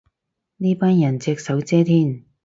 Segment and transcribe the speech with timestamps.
[0.57, 2.23] 呢班人隻手遮天